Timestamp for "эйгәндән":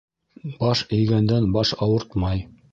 1.01-1.47